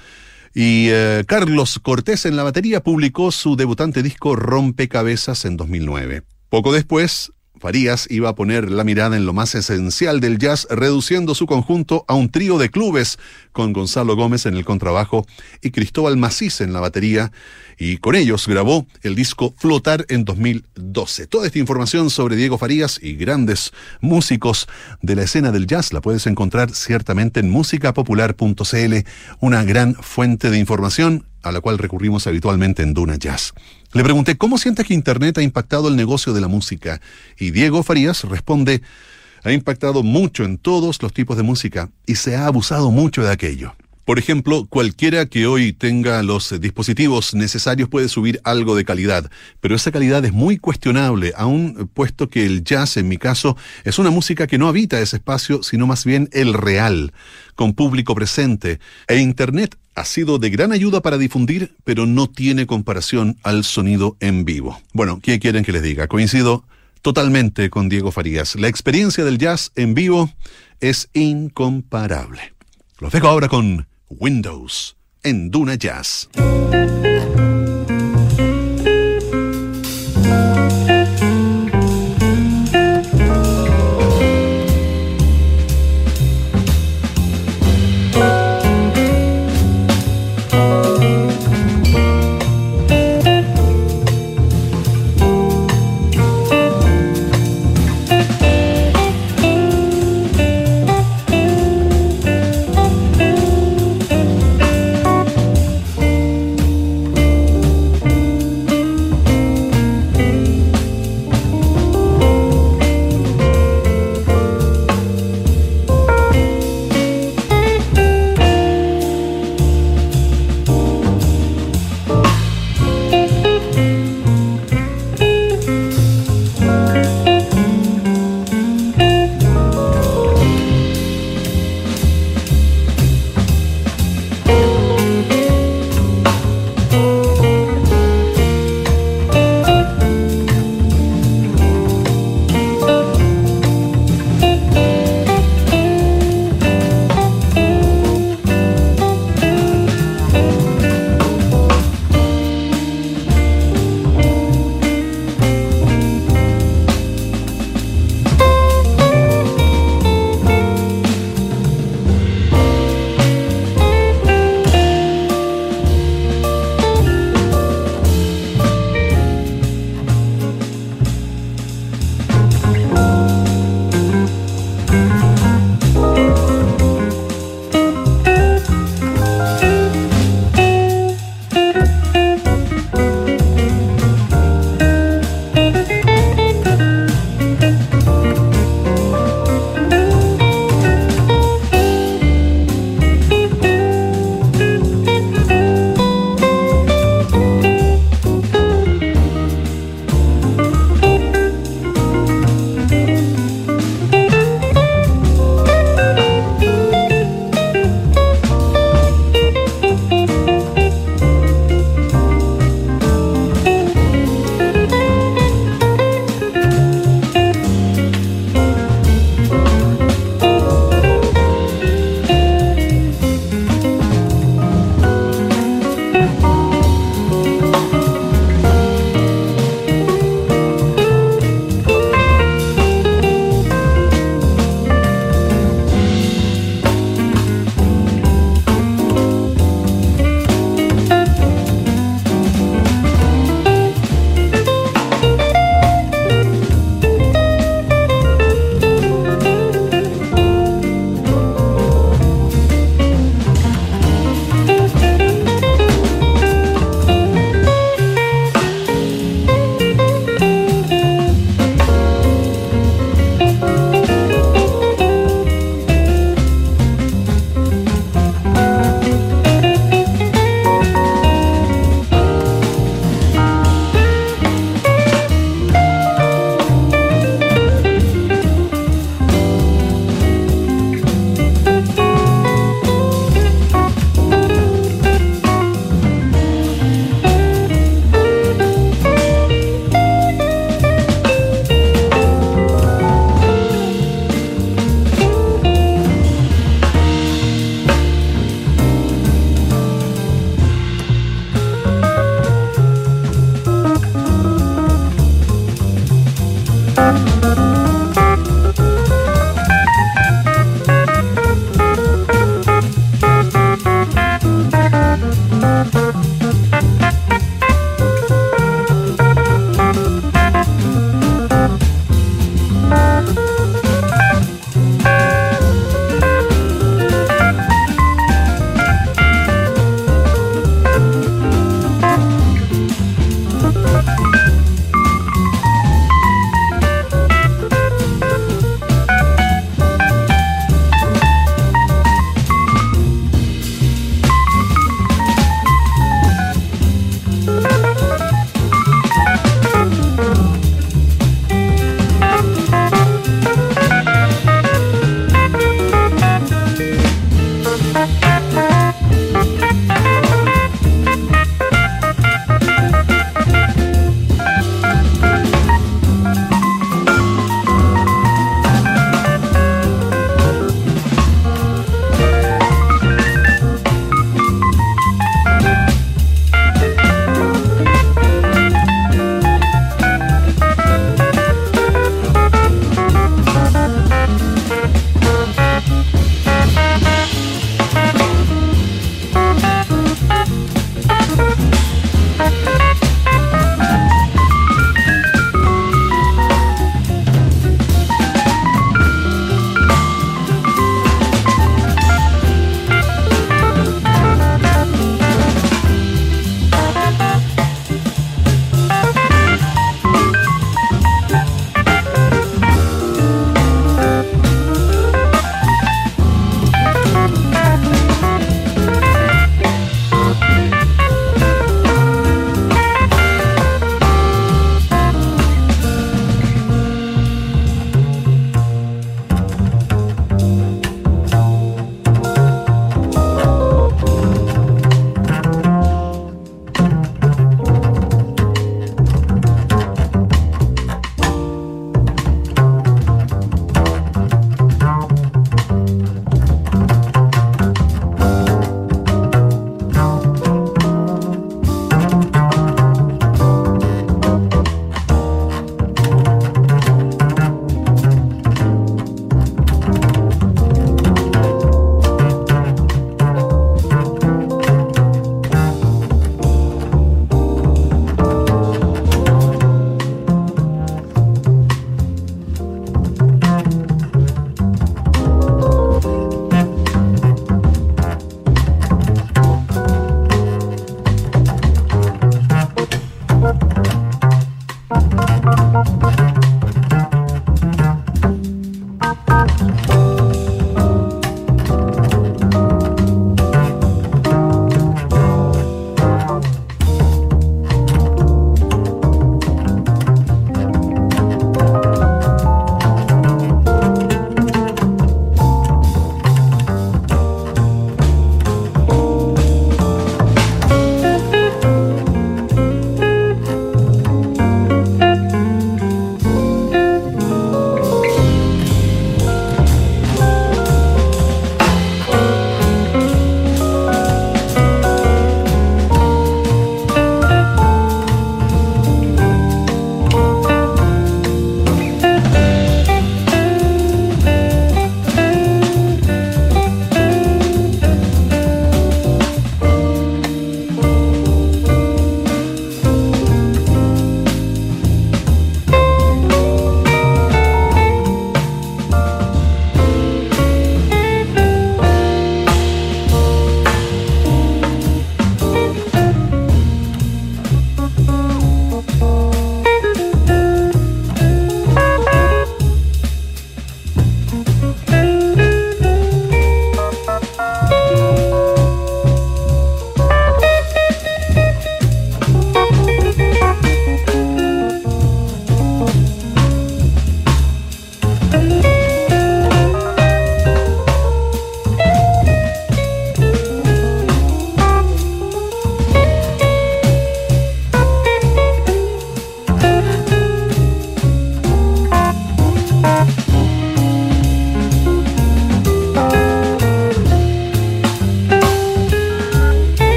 y 0.56 0.88
eh, 0.90 1.26
Carlos 1.28 1.80
Cortés 1.80 2.26
en 2.26 2.38
la 2.38 2.44
batería 2.44 2.82
publicó 2.82 3.34
su 3.34 3.58
debutante 3.58 4.02
disco 4.02 4.38
Rompecabezas 4.38 5.44
en 5.44 5.58
2009. 5.58 6.24
Poco 6.48 6.72
después, 6.72 7.34
Farías 7.60 8.08
iba 8.10 8.30
a 8.30 8.36
poner 8.36 8.70
la 8.70 8.84
mirada 8.84 9.16
en 9.16 9.26
lo 9.26 9.34
más 9.34 9.56
esencial 9.56 10.20
del 10.20 10.38
jazz, 10.38 10.68
reduciendo 10.70 11.36
su 11.36 11.46
conjunto 11.46 12.06
a 12.08 12.14
un 12.14 12.30
trío 12.30 12.58
de 12.58 12.70
clubes, 12.70 13.18
con 13.52 13.74
Gonzalo 13.74 14.16
Gómez 14.16 14.46
en 14.46 14.56
el 14.56 14.66
contrabajo 14.66 15.26
y 15.62 15.72
Cristóbal 15.72 16.18
Macís 16.18 16.62
en 16.62 16.74
la 16.74 16.80
batería, 16.80 17.32
y 17.78 17.98
con 17.98 18.16
ellos 18.16 18.48
grabó 18.48 18.88
el 19.04 19.16
disco 19.16 19.54
Flotar 19.58 20.06
en 20.10 20.26
2012. 20.26 21.28
Toda 21.28 21.48
esta 21.48 21.60
información 21.60 22.10
sobre 22.10 22.36
Diego 22.36 22.58
Farías 22.58 23.00
y 23.02 23.16
grandes 23.16 23.72
músicos 24.02 24.68
de 25.02 25.16
la 25.16 25.24
escena 25.24 25.52
del 25.52 25.68
jazz 25.68 25.94
la 25.94 26.02
puedes 26.02 26.28
encontrar 26.28 26.72
ciertamente 26.72 27.40
en 27.40 27.50
musicapopular.cl, 27.50 28.96
una 29.40 29.64
gran 29.64 29.96
fuente 29.96 30.50
de 30.50 30.60
información 30.60 31.26
a 31.46 31.52
la 31.52 31.62
cual 31.62 31.78
recurrimos 31.78 32.26
habitualmente 32.28 32.82
en 32.82 32.94
Duna 32.94 33.18
Jazz. 33.18 33.54
Le 33.96 34.04
pregunté 34.04 34.36
cómo 34.36 34.58
sientes 34.58 34.86
que 34.86 34.94
Internet 34.94 35.38
ha 35.38 35.42
impactado 35.42 35.88
el 35.88 35.96
negocio 35.96 36.34
de 36.34 36.42
la 36.42 36.50
música 36.50 37.00
y 37.40 37.52
Diego 37.52 37.82
Farías 37.82 38.26
responde, 38.26 38.82
ha 39.42 39.54
impactado 39.54 40.04
mucho 40.04 40.44
en 40.44 40.58
todos 40.58 41.02
los 41.02 41.14
tipos 41.14 41.38
de 41.38 41.44
música 41.44 41.90
y 42.06 42.16
se 42.16 42.36
ha 42.36 42.46
abusado 42.46 42.92
mucho 42.92 43.24
de 43.24 43.32
aquello. 43.32 43.74
Por 44.04 44.20
ejemplo, 44.20 44.68
cualquiera 44.70 45.28
que 45.28 45.48
hoy 45.48 45.72
tenga 45.72 46.22
los 46.24 46.60
dispositivos 46.60 47.34
necesarios 47.34 47.88
puede 47.88 48.10
subir 48.10 48.42
algo 48.44 48.76
de 48.76 48.84
calidad, 48.84 49.32
pero 49.62 49.76
esa 49.76 49.94
calidad 49.94 50.26
es 50.26 50.34
muy 50.34 50.58
cuestionable, 50.58 51.34
aún 51.38 51.90
puesto 51.94 52.30
que 52.30 52.46
el 52.46 52.66
jazz, 52.66 52.98
en 52.98 53.08
mi 53.08 53.18
caso, 53.18 53.56
es 53.86 53.98
una 53.98 54.12
música 54.12 54.46
que 54.46 54.58
no 54.58 54.68
habita 54.68 55.00
ese 55.00 55.16
espacio, 55.16 55.64
sino 55.64 55.88
más 55.88 56.04
bien 56.04 56.28
el 56.34 56.54
real, 56.54 57.14
con 57.56 57.74
público 57.74 58.14
presente. 58.16 58.80
E 59.08 59.18
Internet 59.18 59.78
ha 59.96 60.06
sido 60.06 60.38
de 60.38 60.50
gran 60.50 60.72
ayuda 60.72 61.02
para 61.02 61.18
difundir, 61.18 61.76
pero 61.84 62.06
no 62.06 62.28
tiene 62.28 62.68
comparación 62.68 63.38
al 63.44 63.64
sonido 63.64 64.18
en 64.20 64.46
vivo. 64.46 64.80
Bueno, 64.94 65.20
¿qué 65.22 65.40
quieren 65.40 65.64
que 65.64 65.72
les 65.72 65.82
diga? 65.82 66.08
Coincido 66.08 66.66
totalmente 67.02 67.70
con 67.70 67.88
Diego 67.88 68.12
Farías. 68.12 68.56
La 68.56 68.68
experiencia 68.68 69.24
del 69.24 69.38
jazz 69.38 69.72
en 69.76 69.94
vivo 69.94 70.32
es 70.82 71.10
incomparable. 71.14 72.54
Los 73.00 73.12
dejo 73.12 73.28
ahora 73.28 73.48
con 73.48 73.88
Windows 74.10 74.96
en 75.24 75.50
Duna 75.50 75.76
Jazz. 75.76 76.30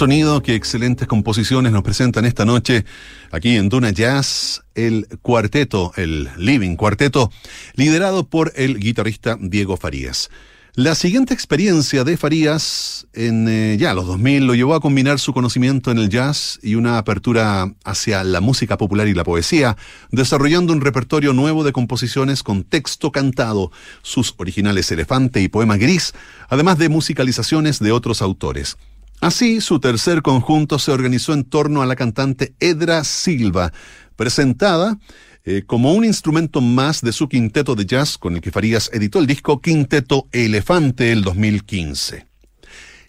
Sonido, 0.00 0.40
qué 0.40 0.54
excelentes 0.54 1.06
composiciones 1.06 1.72
nos 1.72 1.82
presentan 1.82 2.24
esta 2.24 2.46
noche 2.46 2.86
aquí 3.30 3.56
en 3.56 3.68
Duna 3.68 3.90
Jazz, 3.90 4.62
el 4.74 5.06
cuarteto, 5.20 5.92
el 5.94 6.30
Living 6.38 6.76
Cuarteto, 6.76 7.30
liderado 7.74 8.26
por 8.26 8.50
el 8.56 8.78
guitarrista 8.78 9.36
Diego 9.38 9.76
Farías. 9.76 10.30
La 10.74 10.94
siguiente 10.94 11.34
experiencia 11.34 12.02
de 12.02 12.16
Farías 12.16 13.08
en 13.12 13.46
eh, 13.46 13.76
ya 13.78 13.92
los 13.92 14.06
2000 14.06 14.46
lo 14.46 14.54
llevó 14.54 14.74
a 14.74 14.80
combinar 14.80 15.18
su 15.18 15.34
conocimiento 15.34 15.90
en 15.90 15.98
el 15.98 16.08
jazz 16.08 16.58
y 16.62 16.76
una 16.76 16.96
apertura 16.96 17.74
hacia 17.84 18.24
la 18.24 18.40
música 18.40 18.78
popular 18.78 19.06
y 19.06 19.12
la 19.12 19.24
poesía, 19.24 19.76
desarrollando 20.12 20.72
un 20.72 20.80
repertorio 20.80 21.34
nuevo 21.34 21.62
de 21.62 21.72
composiciones 21.72 22.42
con 22.42 22.64
texto 22.64 23.12
cantado, 23.12 23.70
sus 24.00 24.34
originales 24.38 24.90
Elefante 24.90 25.42
y 25.42 25.48
Poema 25.48 25.76
Gris, 25.76 26.14
además 26.48 26.78
de 26.78 26.88
musicalizaciones 26.88 27.80
de 27.80 27.92
otros 27.92 28.22
autores. 28.22 28.78
Así, 29.20 29.60
su 29.60 29.80
tercer 29.80 30.22
conjunto 30.22 30.78
se 30.78 30.92
organizó 30.92 31.34
en 31.34 31.44
torno 31.44 31.82
a 31.82 31.86
la 31.86 31.94
cantante 31.94 32.54
Edra 32.58 33.04
Silva, 33.04 33.70
presentada 34.16 34.98
eh, 35.44 35.62
como 35.66 35.92
un 35.92 36.06
instrumento 36.06 36.62
más 36.62 37.02
de 37.02 37.12
su 37.12 37.28
quinteto 37.28 37.74
de 37.74 37.84
jazz 37.84 38.16
con 38.16 38.34
el 38.34 38.40
que 38.40 38.50
Farías 38.50 38.90
editó 38.94 39.18
el 39.18 39.26
disco 39.26 39.60
Quinteto 39.60 40.26
Elefante 40.32 41.12
el 41.12 41.22
2015. 41.22 42.26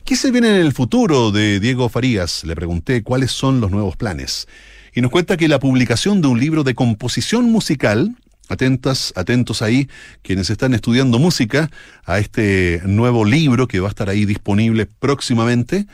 ¿Qué 0.03 0.16
se 0.18 0.32
viene 0.32 0.49
en 0.49 0.66
el 0.66 0.74
futuro 0.74 1.32
de 1.32 1.62
Diego 1.62 1.88
Farías? 1.88 2.43
Le 2.43 2.55
pregunté 2.55 3.03
cuáles 3.03 3.32
son 3.32 3.62
los 3.62 3.72
nuevos 3.72 3.95
planes. 3.95 4.47
Y 4.93 4.99
nos 4.99 5.12
cuenta 5.12 5.38
que 5.38 5.47
la 5.47 5.59
publicación 5.59 6.22
de 6.22 6.28
un 6.28 6.39
libro 6.39 6.64
de 6.64 6.76
composición 6.76 7.45
musical 7.51 8.18
Atentas, 8.52 9.14
atentos 9.16 9.62
ahí, 9.62 9.88
quienes 10.24 10.49
están 10.49 10.74
estudiando 10.74 11.20
música, 11.20 11.72
a 12.04 12.20
este 12.20 12.82
nuevo 12.86 13.24
libro 13.24 13.66
que 13.66 13.80
va 13.80 13.88
a 13.88 13.91
estar 13.91 14.10
ahí 14.10 14.26
disponible 14.26 14.88
próximamente. 14.88 15.88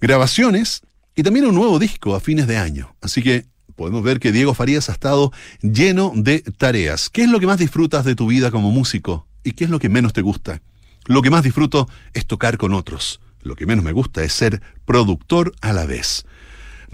Grabaciones 0.00 0.82
y 1.14 1.22
también 1.22 1.46
un 1.46 1.54
nuevo 1.54 1.78
disco 1.78 2.16
a 2.16 2.20
fines 2.20 2.48
de 2.48 2.56
año. 2.56 2.96
Así 3.00 3.22
que 3.22 3.46
podemos 3.76 4.02
ver 4.02 4.18
que 4.18 4.32
Diego 4.32 4.54
Farías 4.54 4.88
ha 4.88 4.92
estado 4.92 5.30
lleno 5.62 6.10
de 6.16 6.40
tareas. 6.40 7.10
¿Qué 7.10 7.22
es 7.22 7.28
lo 7.28 7.38
que 7.38 7.46
más 7.46 7.60
disfrutas 7.60 8.04
de 8.04 8.16
tu 8.16 8.26
vida 8.26 8.50
como 8.50 8.72
músico? 8.72 9.28
¿Y 9.44 9.52
qué 9.52 9.62
es 9.62 9.70
lo 9.70 9.78
que 9.78 9.88
menos 9.88 10.12
te 10.12 10.20
gusta? 10.20 10.62
Lo 11.06 11.22
que 11.22 11.30
más 11.30 11.44
disfruto 11.44 11.88
es 12.12 12.26
tocar 12.26 12.58
con 12.58 12.74
otros. 12.74 13.20
Lo 13.40 13.54
que 13.54 13.66
menos 13.66 13.84
me 13.84 13.92
gusta 13.92 14.24
es 14.24 14.32
ser 14.32 14.60
productor 14.84 15.52
a 15.60 15.72
la 15.72 15.86
vez. 15.86 16.26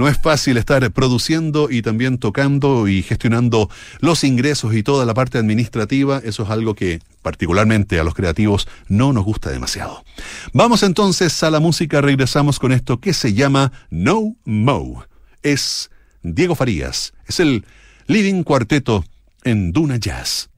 No 0.01 0.09
es 0.09 0.17
fácil 0.17 0.57
estar 0.57 0.91
produciendo 0.93 1.71
y 1.71 1.83
también 1.83 2.17
tocando 2.17 2.89
y 2.89 3.03
gestionando 3.03 3.69
los 3.99 4.25
ingresos 4.25 4.75
y 4.75 4.83
toda 4.83 5.05
la 5.05 5.13
parte 5.13 5.37
administrativa. 5.37 6.23
Eso 6.25 6.45
es 6.45 6.49
algo 6.49 6.75
que 6.75 7.01
particularmente 7.21 8.01
a 8.01 8.03
los 8.03 8.15
creativos 8.15 8.67
no 8.89 9.13
nos 9.13 9.25
gusta 9.25 9.51
demasiado. 9.51 10.03
Vamos 10.55 10.85
entonces 10.85 11.43
a 11.43 11.51
la 11.51 11.61
música. 11.61 12.01
Regresamos 12.01 12.59
con 12.59 12.73
esto 12.73 12.99
que 12.99 13.13
se 13.13 13.35
llama 13.35 13.73
No 13.91 14.37
Mo. 14.47 15.05
Es 15.43 15.91
Diego 16.23 16.55
Farías. 16.55 17.13
Es 17.27 17.39
el 17.39 17.67
Living 18.07 18.43
Cuarteto 18.43 19.05
en 19.45 19.71
Duna 19.71 19.99
Jazz. 19.99 20.49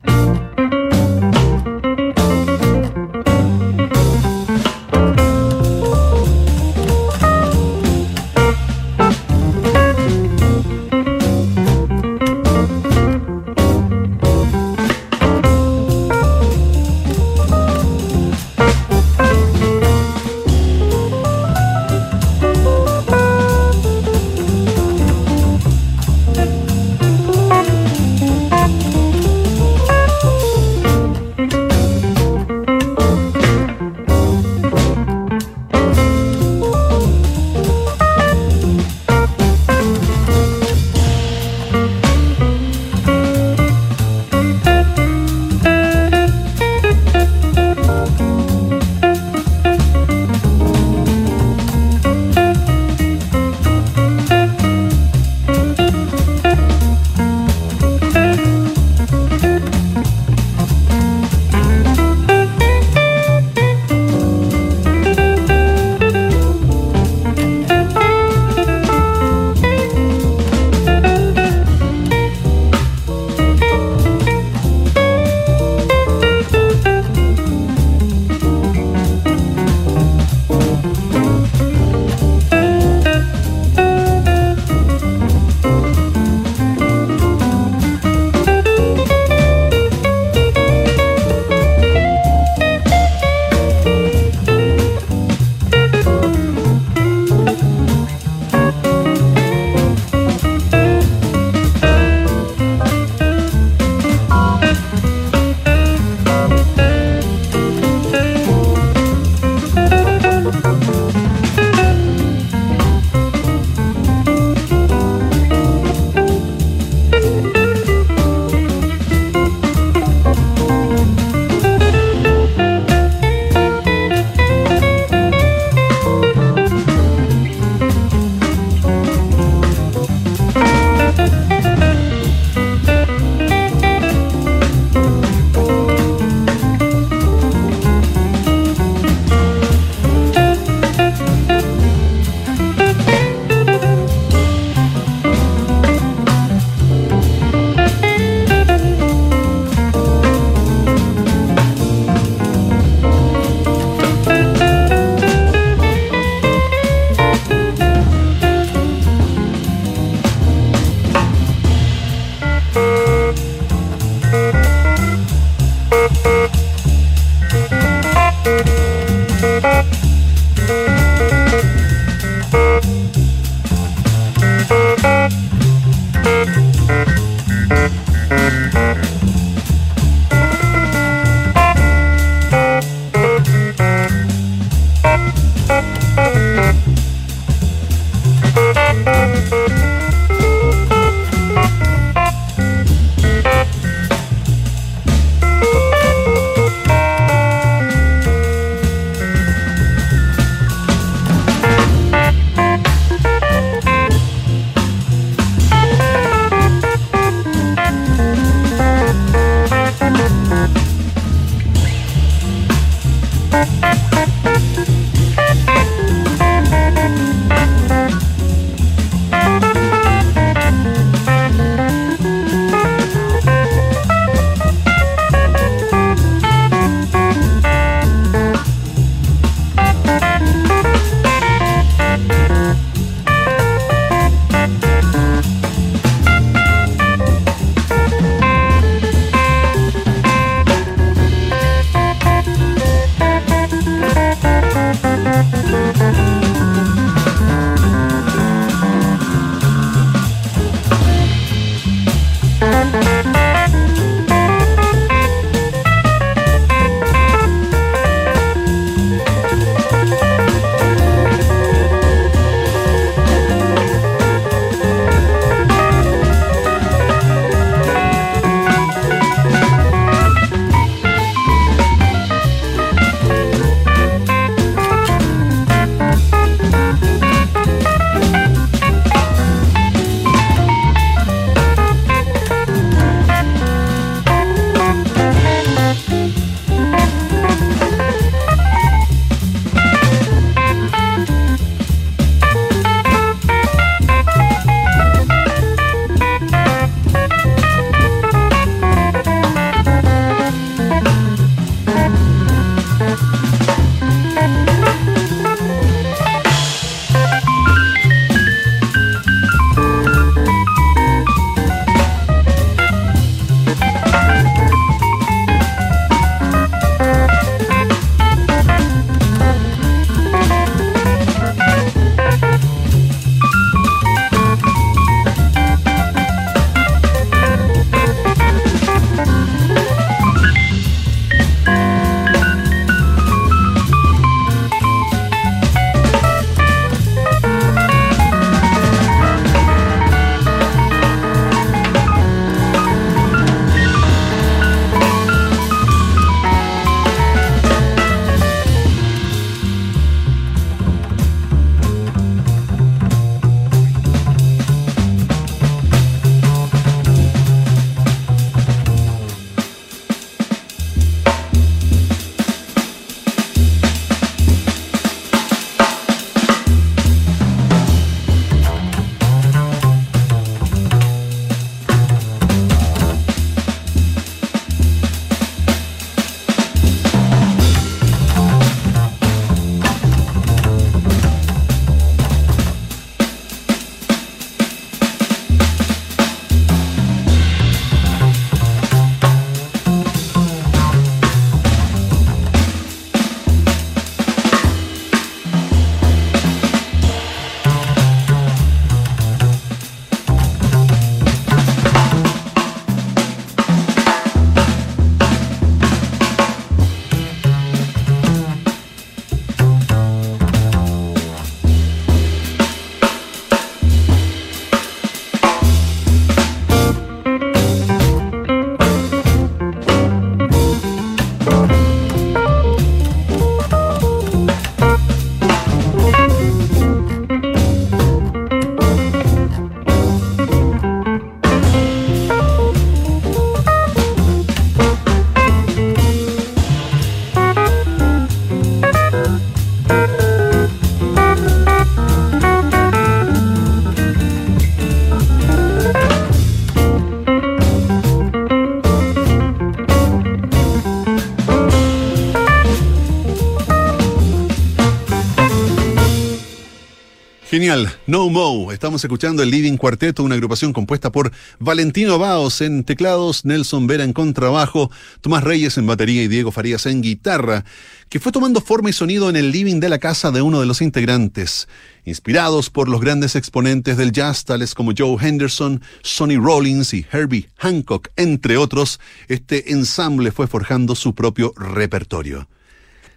No 458.08 458.28
Mo. 458.28 458.72
Estamos 458.72 459.04
escuchando 459.04 459.40
el 459.40 459.50
Living 459.52 459.76
Cuarteto, 459.76 460.24
una 460.24 460.34
agrupación 460.34 460.72
compuesta 460.72 461.12
por 461.12 461.30
Valentino 461.60 462.18
Baos 462.18 462.60
en 462.60 462.82
teclados, 462.82 463.44
Nelson 463.44 463.86
Vera 463.86 464.02
en 464.02 464.12
contrabajo, 464.12 464.90
Tomás 465.20 465.44
Reyes 465.44 465.78
en 465.78 465.86
batería 465.86 466.24
y 466.24 466.28
Diego 466.28 466.50
Farías 466.50 466.86
en 466.86 467.02
guitarra, 467.02 467.64
que 468.08 468.18
fue 468.18 468.32
tomando 468.32 468.60
forma 468.60 468.90
y 468.90 468.92
sonido 468.92 469.30
en 469.30 469.36
el 469.36 469.52
living 469.52 469.78
de 469.78 469.90
la 469.90 470.00
casa 470.00 470.32
de 470.32 470.42
uno 470.42 470.58
de 470.58 470.66
los 470.66 470.82
integrantes. 470.82 471.68
Inspirados 472.04 472.68
por 472.68 472.88
los 472.88 473.00
grandes 473.00 473.36
exponentes 473.36 473.96
del 473.96 474.10
jazz, 474.10 474.44
tales 474.44 474.74
como 474.74 474.90
Joe 474.98 475.16
Henderson, 475.20 475.82
Sonny 476.02 476.38
Rollins 476.38 476.92
y 476.94 477.06
Herbie 477.12 477.48
Hancock, 477.58 478.08
entre 478.16 478.56
otros, 478.56 478.98
este 479.28 479.70
ensamble 479.70 480.32
fue 480.32 480.48
forjando 480.48 480.96
su 480.96 481.14
propio 481.14 481.54
repertorio. 481.56 482.48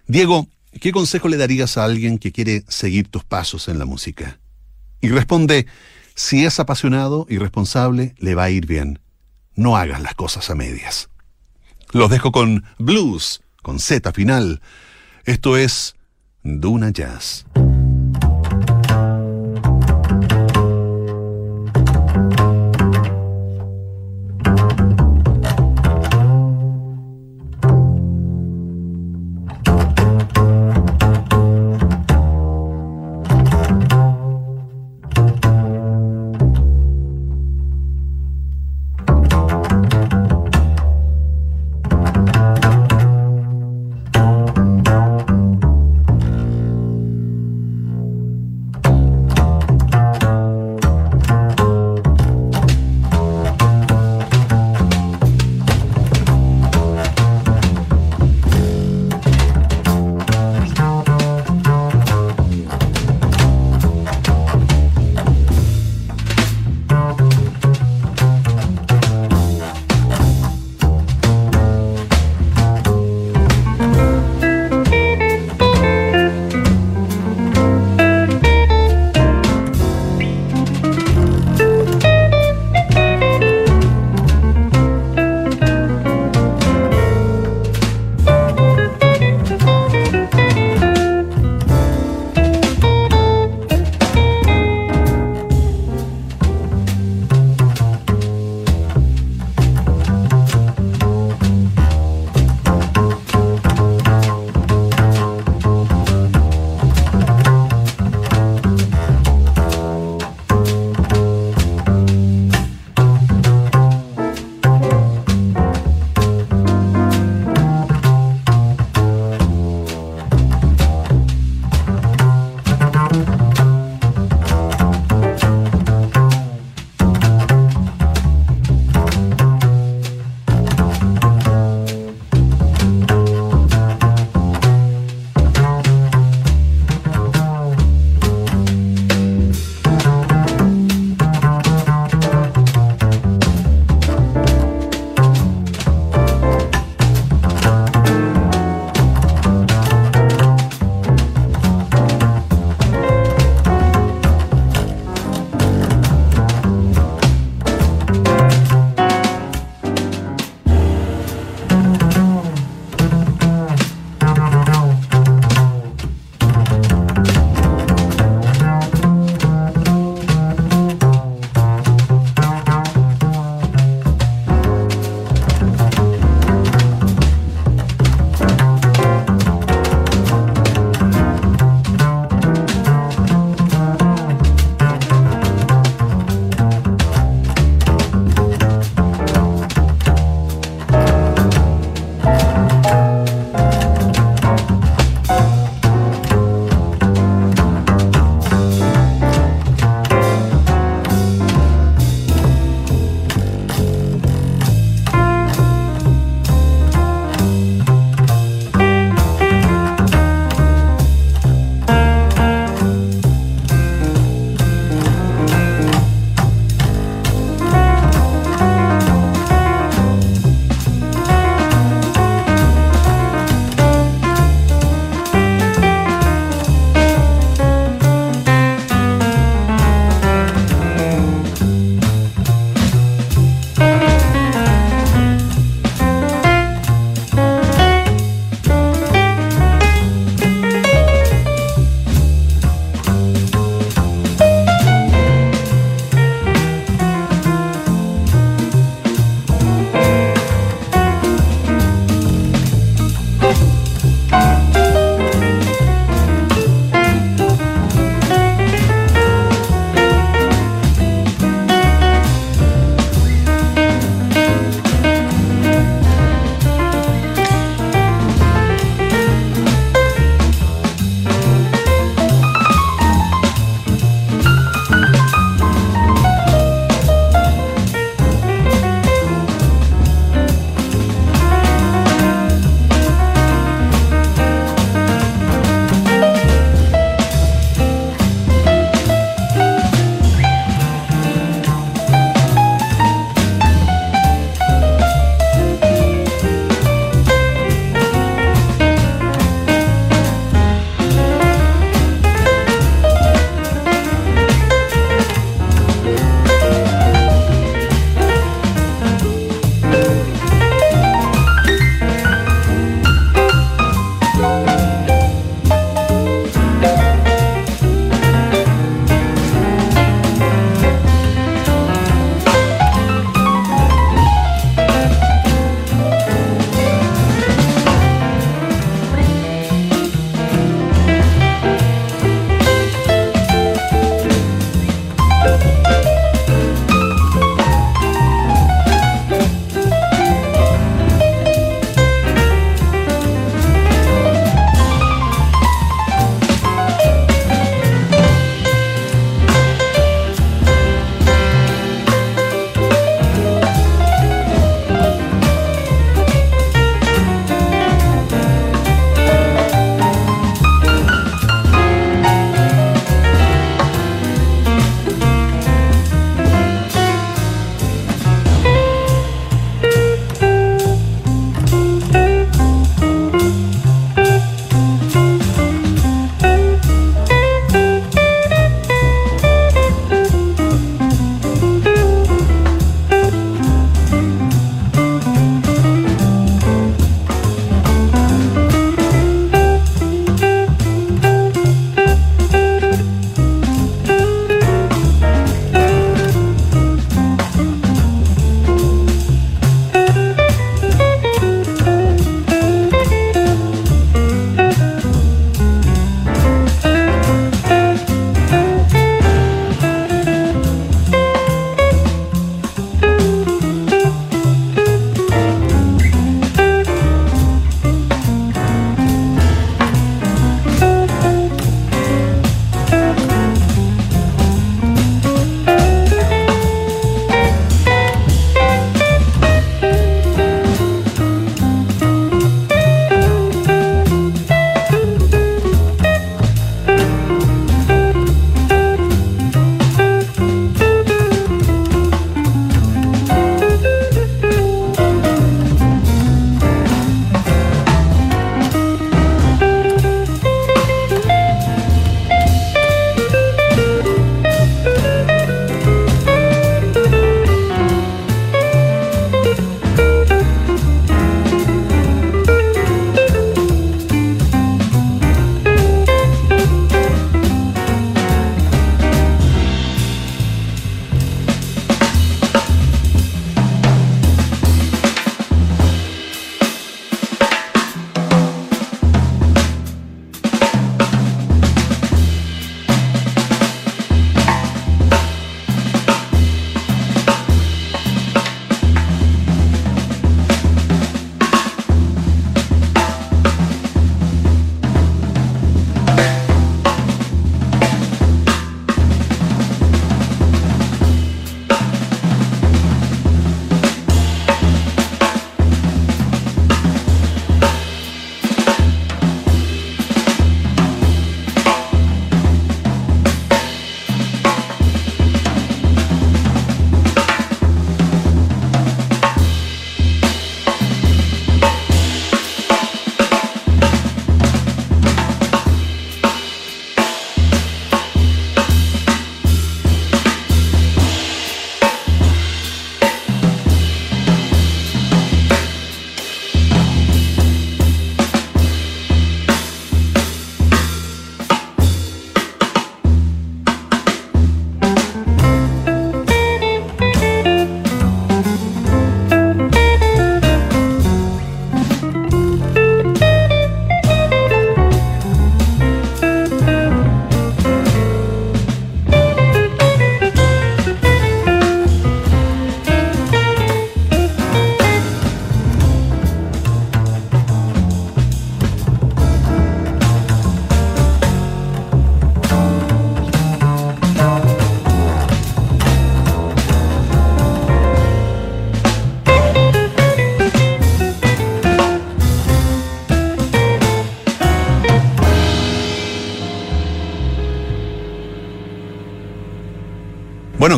Diego, 0.06 0.48
¿qué 0.80 0.92
consejo 0.92 1.28
le 1.28 1.38
darías 1.38 1.78
a 1.78 1.86
alguien 1.86 2.18
que 2.18 2.32
quiere 2.32 2.64
seguir 2.68 3.08
tus 3.08 3.24
pasos 3.24 3.68
en 3.68 3.80
la 3.80 3.86
música? 3.86 4.40
Y 5.02 5.10
responde, 5.10 5.68
si 6.16 6.46
es 6.46 6.60
apasionado 6.60 7.26
y 7.30 7.38
responsable, 7.38 8.16
le 8.18 8.36
va 8.36 8.46
a 8.46 8.50
ir 8.50 8.66
bien. 8.66 9.00
No 9.56 9.78
hagas 9.78 10.02
las 10.02 10.16
cosas 10.16 10.50
a 10.50 10.56
medias. 10.56 11.10
Los 11.92 12.10
dejo 12.10 12.32
con 12.32 12.66
blues, 12.78 13.42
con 13.62 13.80
Z 13.80 14.12
final. 14.14 14.62
Esto 15.26 15.58
es 15.58 15.96
Duna 16.44 16.90
Jazz. 16.90 17.45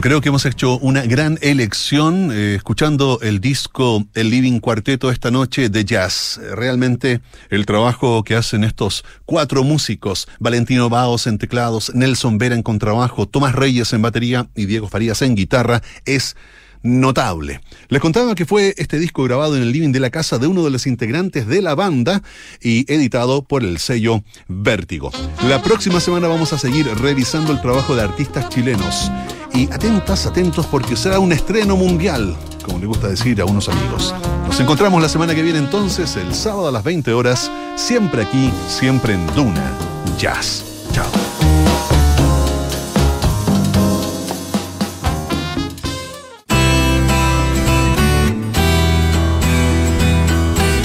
Creo 0.01 0.21
que 0.21 0.29
hemos 0.29 0.45
hecho 0.45 0.77
una 0.77 1.01
gran 1.03 1.39
elección 1.41 2.29
eh, 2.31 2.55
escuchando 2.55 3.19
el 3.21 3.41
disco 3.41 4.05
El 4.13 4.29
Living 4.29 4.59
Cuarteto 4.59 5.09
esta 5.09 5.31
noche 5.31 5.69
de 5.69 5.85
jazz. 5.85 6.39
Realmente 6.53 7.19
el 7.49 7.65
trabajo 7.65 8.23
que 8.23 8.35
hacen 8.35 8.63
estos 8.63 9.03
cuatro 9.25 9.63
músicos, 9.63 10.27
Valentino 10.39 10.87
Baos 10.89 11.25
en 11.25 11.39
teclados, 11.39 11.91
Nelson 11.95 12.37
Vera 12.37 12.53
en 12.53 12.61
contrabajo, 12.61 13.27
Tomás 13.27 13.55
Reyes 13.55 13.91
en 13.91 14.03
batería 14.03 14.47
y 14.55 14.65
Diego 14.65 14.87
Farías 14.87 15.23
en 15.23 15.35
guitarra, 15.35 15.81
es 16.05 16.35
notable. 16.83 17.61
Les 17.89 17.99
contaba 17.99 18.35
que 18.35 18.45
fue 18.45 18.75
este 18.77 18.99
disco 18.99 19.23
grabado 19.23 19.57
en 19.57 19.63
el 19.63 19.71
living 19.71 19.91
de 19.91 19.99
la 19.99 20.11
casa 20.11 20.37
de 20.37 20.45
uno 20.45 20.63
de 20.63 20.69
los 20.69 20.85
integrantes 20.85 21.47
de 21.47 21.63
la 21.63 21.73
banda 21.73 22.21
y 22.61 22.91
editado 22.91 23.41
por 23.41 23.63
el 23.63 23.79
sello 23.79 24.23
Vértigo. 24.47 25.11
La 25.47 25.61
próxima 25.63 25.99
semana 25.99 26.27
vamos 26.27 26.53
a 26.53 26.59
seguir 26.59 26.87
revisando 26.87 27.51
el 27.51 27.61
trabajo 27.61 27.95
de 27.95 28.03
artistas 28.03 28.47
chilenos. 28.49 29.11
Y 29.53 29.71
atentas, 29.71 30.25
atentos 30.25 30.65
porque 30.67 30.95
será 30.95 31.19
un 31.19 31.31
estreno 31.31 31.75
mundial, 31.75 32.35
como 32.63 32.77
le 32.77 32.85
gusta 32.85 33.07
decir 33.07 33.41
a 33.41 33.45
unos 33.45 33.69
amigos. 33.69 34.13
Nos 34.45 34.59
encontramos 34.59 35.01
la 35.01 35.09
semana 35.09 35.33
que 35.33 35.41
viene 35.41 35.59
entonces, 35.59 36.15
el 36.15 36.33
sábado 36.33 36.67
a 36.67 36.71
las 36.71 36.83
20 36.83 37.11
horas, 37.13 37.51
siempre 37.75 38.23
aquí, 38.23 38.51
siempre 38.67 39.13
en 39.13 39.25
Duna 39.35 39.71
Jazz. 40.17 40.63
Chao. 40.93 41.36